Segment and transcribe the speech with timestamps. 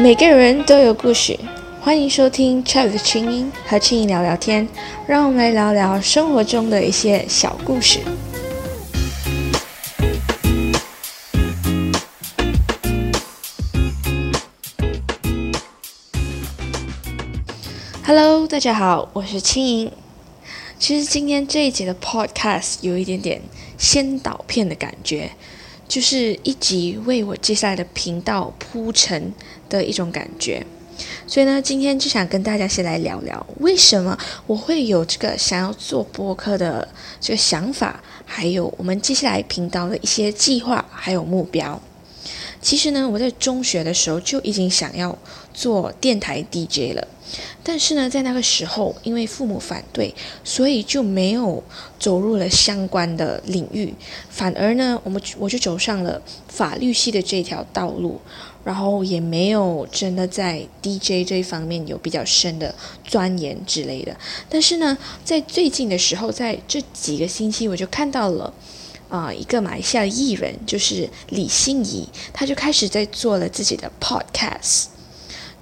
[0.00, 1.36] 每个人都有故事，
[1.80, 4.68] 欢迎收听 Chat 的清音和青音聊聊天，
[5.08, 7.98] 让我们来聊聊生活中的一些小故事。
[18.06, 19.90] Hello，大家好，我是青音。
[20.78, 23.42] 其实今天这一节的 Podcast 有一点点
[23.76, 25.32] 先导片的感觉。
[25.88, 29.32] 就是一集为我接下来的频道铺陈
[29.70, 30.64] 的一种感觉，
[31.26, 34.16] 所以呢，今天就想跟大家先来聊聊，为什么
[34.46, 36.86] 我会有这个想要做播客的
[37.18, 41.80] 这个想法，还有我们接下来频道的一些计划还有目标。
[42.60, 45.16] 其实呢，我在中学的时候就已经想要
[45.58, 47.08] 做电台 DJ 了。
[47.64, 51.62] 但是呢，在那个时候，因为父母反对，所以就没有
[51.98, 53.92] 走入了相关的领域。
[54.30, 58.18] 反而呢，我们我就走上了法律系的这条道路，
[58.64, 64.16] 然后也没有真的在 DJ 这一方面有比较深的钻研之类的。
[64.48, 68.54] 但是呢，在最近的时候，在这几个星期，我就看到了
[69.10, 74.84] 啊，一个马来西亚的艺人，就是李心怡，他就开始在做了自己的 Podcast。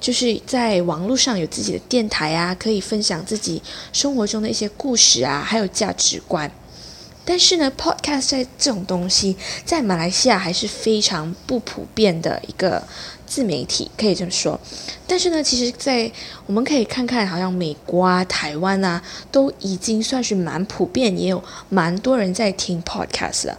[0.00, 6.50] 就是在网络上有自己的电台啊，可以分享自己生活中的一些故事啊，还有价值观。
[7.24, 12.80] 但是呢，podcast 在这种东西在马来西亚还是非常不普遍的一个
[13.26, 14.60] 自媒体，可以这么说。
[15.08, 16.08] 但是呢，其实，在
[16.46, 23.58] 我们可以看看，好像美国啊、台湾啊，都已经算是蛮普遍，也有蛮多人在听 podcast 了。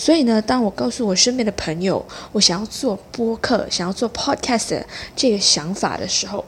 [0.00, 4.80] 所以呢，当我告诉我身边的朋友我想要做播客、想要做 podcast
[5.16, 6.44] 这个想法的时候，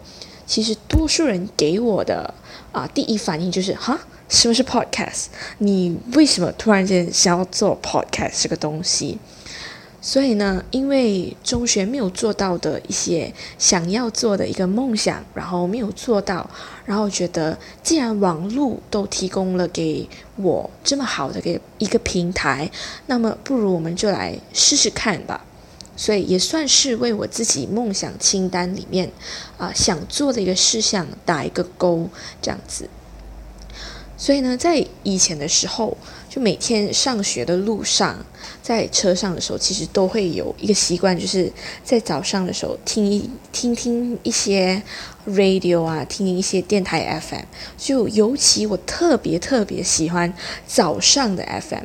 [0.46, 2.32] 其实多数人给我的
[2.70, 3.98] 啊第一反应就是哈，
[4.28, 5.26] 什么是 podcast？
[5.58, 9.18] 你为什么突然间想要做 podcast 这个东西？
[10.02, 16.48] 所以呢，因为中学没有做到的一些想要做的一个梦想，然后没有做到，
[16.86, 22.70] 然后觉得既然网络都提供了给我这么好的个一个平台，
[23.06, 25.44] 那么不如我们就来试试看吧。
[25.96, 29.12] 所以也算是为我自己梦想清单里面
[29.58, 32.08] 啊想做的一个事项打一个勾，
[32.40, 32.88] 这样子。
[34.16, 35.96] 所以呢，在以前的时候，
[36.30, 38.24] 就每天上学的路上，
[38.62, 41.52] 在车上的时候，其实都会有一个习惯，就是
[41.82, 44.80] 在早上的时候听一听听一些
[45.26, 47.42] radio 啊，听一些电台 FM。
[47.76, 50.32] 就尤其我特别特别喜欢
[50.68, 51.82] 早上的 FM。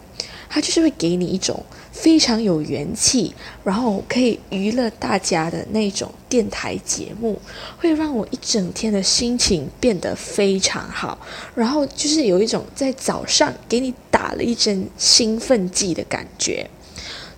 [0.47, 3.33] 它就是会给你一种非常有元气，
[3.63, 7.39] 然后可以娱乐大家的那种电台节目，
[7.77, 11.17] 会让我一整天的心情变得非常好，
[11.55, 16.69] 然后就是有一种在早上给你打了一针兴奋剂的感觉，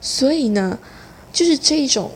[0.02, 0.78] 所以呢，
[1.32, 2.12] 就是这种。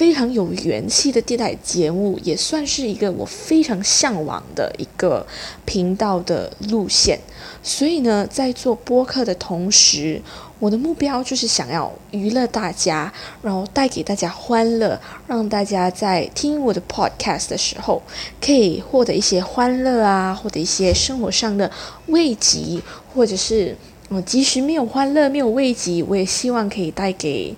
[0.00, 5.26] 非常有元气的电台节目，也算是一个我非常向往的一个
[5.66, 7.20] 频道的路线。
[7.62, 10.22] 所以呢，在做播客的同时，
[10.58, 13.12] 我的目标就是想要娱乐大家，
[13.42, 18.00] 然后带给大家欢乐，让大家在听我的 podcast 的时候，
[18.40, 21.70] 可以获得一些欢乐啊，或者一些生活上的
[22.06, 22.80] 慰藉，
[23.12, 23.76] 或者是
[24.08, 27.54] 嗯，即使没有欢乐、没有慰藉，我也希望可以带给。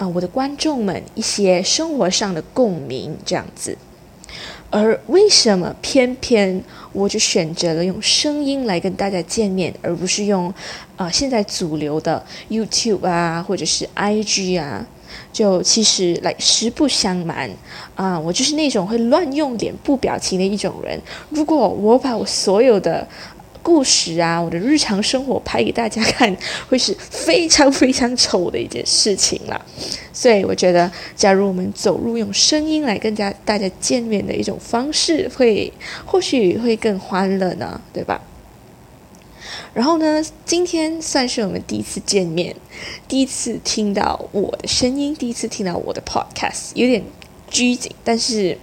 [0.00, 3.76] 啊，我的观众们，一些生活上的共鸣这样子，
[4.70, 10.50] 而为什么偏偏我就选择了用声音来跟大家见面，而不是用
[10.96, 14.86] 啊现在主流的 YouTube 啊，或者是 IG 啊？
[15.32, 17.50] 就其实来实不相瞒
[17.94, 20.98] 啊，我就是那种会乱用脸部表情的一种人。
[21.28, 23.06] 如果我把我所有的
[23.62, 26.34] 故事啊，我的日常生活拍给大家看，
[26.68, 29.64] 会是非常非常丑的一件事情了。
[30.12, 35.72] 所以我觉得，假如我们走入用声音来跟家大家见面的一种方式，会
[36.04, 38.20] 或许会更欢乐呢，对吧？
[39.72, 42.54] 然后呢，今天算是我们第一次见面，
[43.06, 47.02] 第一次听到我的声音，第一次听到我的 podcast，有点。
[47.50, 48.56] 拘谨，但是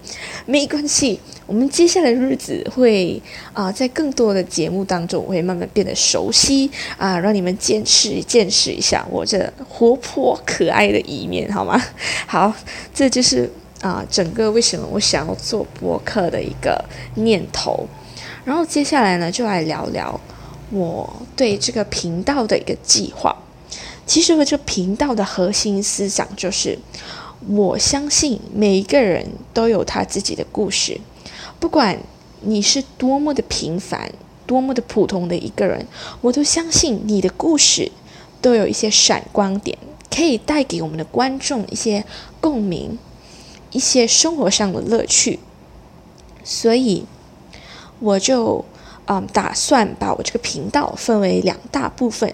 [0.46, 1.20] 没关系。
[1.46, 3.22] 我们接下来的日子会
[3.54, 11.82] 啊，在更多的节目当中，我会慢慢变得熟悉啊，让你们见识见识一下我这活泼可爱的一面，好吗？
[12.28, 12.54] 好，
[12.94, 13.50] 这就是
[13.80, 16.84] 啊，整个为什么我想要做播客的一个
[17.16, 17.88] 念头。
[18.44, 20.20] 然后接下来呢，就来聊聊
[20.70, 23.34] 我对这个频道的一个计划。
[24.06, 26.78] 其实，我这频道的核心思想就是。
[27.48, 31.00] 我相信每一个人都有他自己的故事，
[31.60, 32.00] 不管
[32.42, 34.12] 你是多么的平凡、
[34.46, 35.86] 多么的普通的一个人，
[36.22, 37.92] 我都相信你的故事
[38.42, 39.78] 都有一些闪光点，
[40.10, 42.04] 可以带给我们的观众一些
[42.42, 42.98] 共鸣。
[43.70, 45.40] 一些生活上的乐趣，
[46.42, 47.04] 所以
[48.00, 48.64] 我就
[49.06, 52.34] 嗯打算把我这个频道分为两大部分。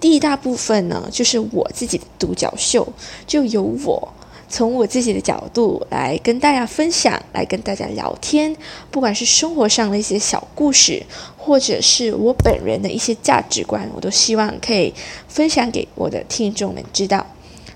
[0.00, 2.90] 第一大部分呢，就是我自己的独角秀，
[3.26, 4.12] 就由我。
[4.52, 8.54] 从我自己的角度来跟大家分享，来跟大家聊天，
[8.90, 11.02] 不管是生活上的一些小故事，
[11.38, 14.92] 或者是我本人的一些价值观，我都希望可以
[15.26, 17.26] 分享给我的听众们知道。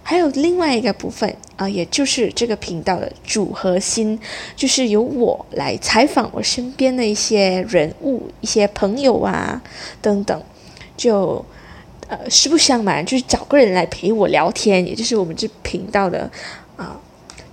[0.02, 4.20] 还有另外一个部分啊，也就是这个频道的主核心，
[4.54, 9.62] 就是由我来采访我身边的一些人物、一些朋友啊
[10.02, 10.42] 等等，
[10.94, 11.42] 就
[12.06, 16.30] 呃实不相瞒，就是找个人来陪我聊天，也就是我们这频道的。
[16.76, 17.00] 啊，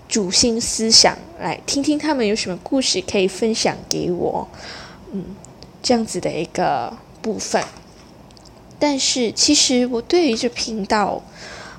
[0.07, 4.47] 主心思想来听听他们有什么故事可以分享给我，
[5.11, 5.23] 嗯，
[5.81, 7.63] 这样子的一个部分。
[8.77, 11.21] 但是其实我对于这频道，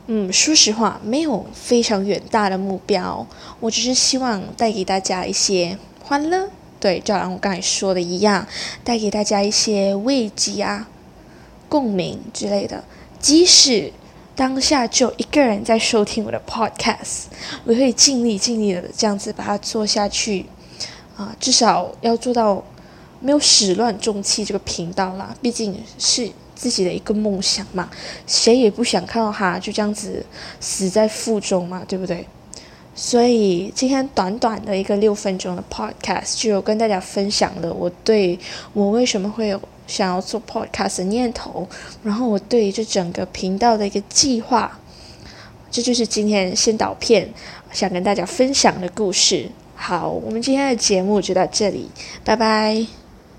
[0.07, 3.27] 嗯，说实话没有非常远大的目标，
[3.61, 6.49] 我只是希望带给大家一些欢乐，
[6.81, 8.47] 对，就像我刚才说的一样，
[8.83, 10.89] 带给大家一些慰藉啊、
[11.69, 12.83] 共鸣之类的，
[13.21, 13.93] 即使。
[14.37, 17.27] 当下就一个人在收听我的 podcast，
[17.65, 20.45] 我会尽力尽力的这样子把它做下去，
[21.17, 22.61] 啊，至少要做到
[23.21, 27.89] 没有始乱终弃这个频道啦，毕竟是自己的一个梦想嘛，
[28.27, 30.27] 谁也不想看到它就这样子
[30.59, 32.27] 死在腹中嘛，对不对？
[32.97, 38.37] 所以今天短短的一个六分钟的 podcast，就跟大家分享了我对
[38.73, 39.61] 我为什么会有。
[39.87, 41.67] 想要做 podcast 的念头，
[42.03, 44.79] 然后我对这整个频道的一个计划，
[45.71, 47.29] 这就是今天先导片
[47.73, 49.51] 想跟大家分享的故事。
[49.75, 51.89] 好，我们今天的节目就到这里，
[52.25, 53.04] 拜拜。